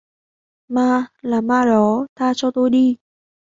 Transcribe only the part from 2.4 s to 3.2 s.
tôi đi